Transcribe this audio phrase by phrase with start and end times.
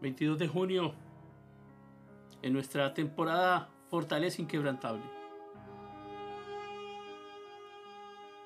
[0.00, 0.94] 22 de junio,
[2.40, 5.02] en nuestra temporada Fortaleza Inquebrantable.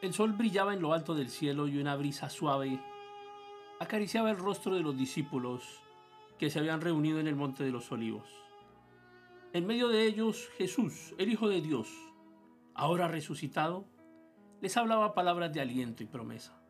[0.00, 2.80] El sol brillaba en lo alto del cielo y una brisa suave
[3.80, 5.82] acariciaba el rostro de los discípulos
[6.38, 8.28] que se habían reunido en el Monte de los Olivos.
[9.52, 11.88] En medio de ellos Jesús, el Hijo de Dios,
[12.74, 13.84] ahora resucitado,
[14.62, 16.61] les hablaba palabras de aliento y promesa.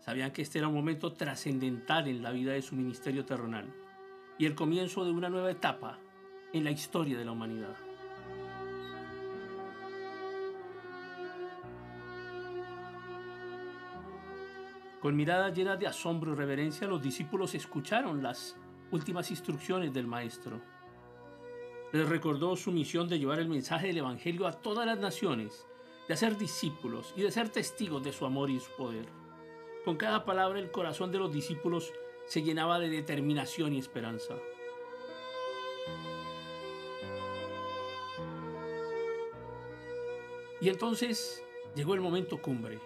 [0.00, 3.72] Sabían que este era un momento trascendental en la vida de su ministerio terrenal
[4.38, 5.98] y el comienzo de una nueva etapa
[6.52, 7.76] en la historia de la humanidad.
[15.00, 18.56] Con miradas llenas de asombro y reverencia, los discípulos escucharon las
[18.90, 20.60] últimas instrucciones del Maestro.
[21.92, 25.66] Les recordó su misión de llevar el mensaje del Evangelio a todas las naciones,
[26.08, 29.06] de hacer discípulos y de ser testigos de su amor y su poder.
[29.88, 31.94] Con cada palabra el corazón de los discípulos
[32.26, 34.34] se llenaba de determinación y esperanza.
[40.60, 41.42] Y entonces
[41.74, 42.78] llegó el momento cumbre.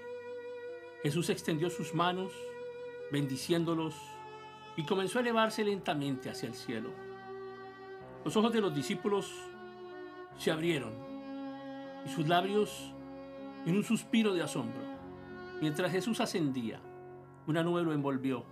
[1.03, 2.33] Jesús extendió sus manos,
[3.11, 3.97] bendiciéndolos,
[4.77, 6.91] y comenzó a elevarse lentamente hacia el cielo.
[8.25, 9.28] Los ojos de los discípulos
[10.39, 10.92] se abrieron
[12.06, 12.92] y sus labios
[13.66, 14.83] en un suspiro de asombro.
[15.61, 16.81] Mientras Jesús ascendía,
[17.47, 18.45] una nube lo envolvió,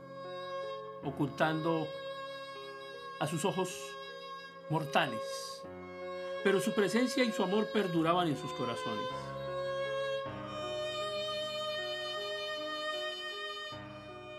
[1.04, 1.86] ocultando
[3.20, 3.76] a sus ojos
[4.68, 5.62] mortales.
[6.42, 9.06] Pero su presencia y su amor perduraban en sus corazones.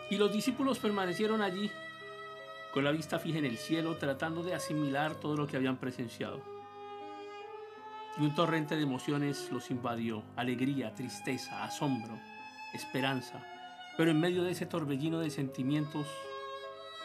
[0.10, 1.72] Y los discípulos permanecieron allí,
[2.74, 6.42] con la vista fija en el cielo, tratando de asimilar todo lo que habían presenciado.
[8.18, 12.20] Y un torrente de emociones los invadió, alegría, tristeza, asombro,
[12.74, 13.42] esperanza.
[13.98, 16.08] Pero en medio de ese torbellino de sentimientos,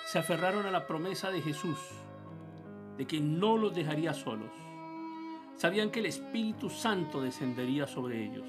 [0.06, 1.78] se aferraron a la promesa de Jesús,
[2.96, 4.52] de que no los dejaría solos.
[5.56, 8.46] Sabían que el Espíritu Santo descendería sobre ellos,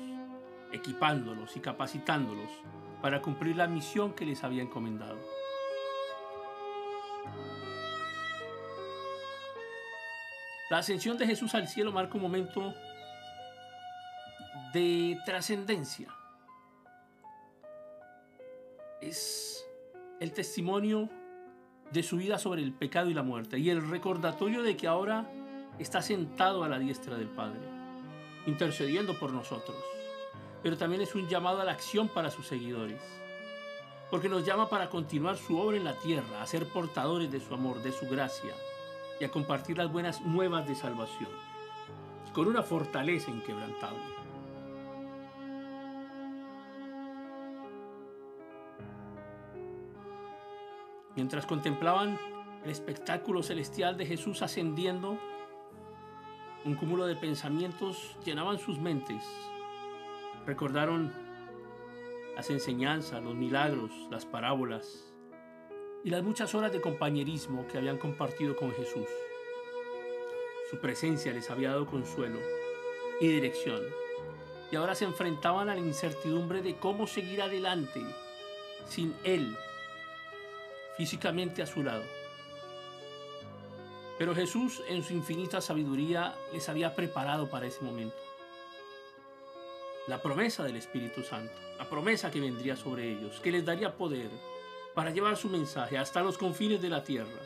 [0.71, 2.51] equipándolos y capacitándolos
[3.01, 5.17] para cumplir la misión que les había encomendado.
[10.69, 12.73] La ascensión de Jesús al cielo marca un momento
[14.73, 16.16] de trascendencia.
[19.07, 19.66] Es
[20.19, 21.07] el testimonio
[21.94, 25.31] de su vida sobre el pecado y la muerte y el recordatorio de que ahora
[25.79, 27.62] está sentado a la diestra del Padre,
[28.47, 29.78] intercediendo por nosotros.
[30.62, 33.01] Pero también es un llamado a la acción para sus seguidores,
[34.12, 37.53] porque nos llama para continuar su obra en la tierra, a ser portadores de su
[37.53, 38.56] amor, de su gracia,
[39.22, 41.29] y a compartir las buenas nuevas de salvación,
[42.34, 44.16] con una fortaleza inquebrantable.
[51.17, 52.19] Mientras contemplaban
[52.63, 55.17] el espectáculo celestial de Jesús ascendiendo,
[56.63, 59.23] un cúmulo de pensamientos llenaban sus mentes.
[60.45, 61.11] Recordaron
[62.35, 65.11] las enseñanzas, los milagros, las parábolas,
[66.03, 69.07] y las muchas horas de compañerismo que habían compartido con Jesús.
[70.69, 72.38] Su presencia les había dado consuelo
[73.19, 73.81] y dirección,
[74.72, 78.06] y ahora se enfrentaban a la incertidumbre de cómo seguir adelante
[78.85, 79.57] sin Él
[80.97, 82.03] físicamente a su lado.
[84.17, 88.17] Pero Jesús en su infinita sabiduría les había preparado para ese momento.
[90.07, 94.29] La promesa del Espíritu Santo, la promesa que vendría sobre ellos, que les daría poder
[94.95, 97.41] para llevar su mensaje hasta los confines de la tierra.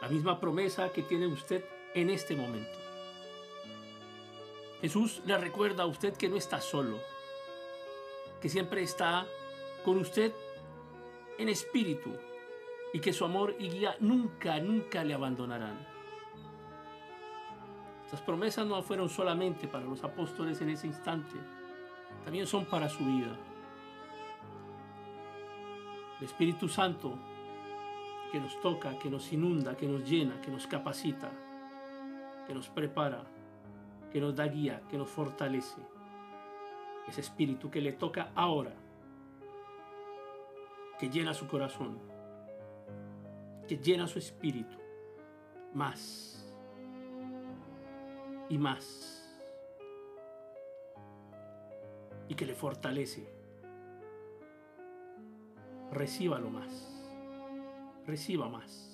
[0.00, 1.64] La misma promesa que tiene usted
[1.94, 2.76] en este momento.
[4.80, 6.98] Jesús le recuerda a usted que no está solo,
[8.40, 9.26] que siempre está
[9.84, 10.32] con usted
[11.38, 12.10] en espíritu
[12.94, 15.76] y que su amor y guía nunca, nunca le abandonarán.
[18.04, 21.36] Estas promesas no fueron solamente para los apóstoles en ese instante,
[22.24, 23.36] también son para su vida.
[26.20, 27.18] El Espíritu Santo
[28.30, 31.32] que nos toca, que nos inunda, que nos llena, que nos capacita,
[32.46, 33.24] que nos prepara,
[34.12, 35.80] que nos da guía, que nos fortalece.
[37.08, 38.72] Ese Espíritu que le toca ahora,
[41.00, 42.13] que llena su corazón,
[43.66, 44.76] que llena su espíritu,
[45.72, 46.44] más
[48.48, 49.20] y más,
[52.28, 53.34] y que le fortalece
[55.94, 57.08] recíbalo más,
[58.06, 58.93] reciba más.